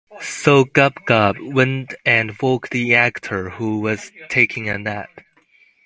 So 0.23 0.63
Gub-Gub 0.63 1.35
went 1.39 1.93
and 2.07 2.35
woke 2.41 2.69
the 2.71 2.89
Doctor 2.89 3.51
who 3.51 3.81
was 3.81 4.11
taking 4.29 4.67
a 4.67 4.79
nap. 4.79 5.21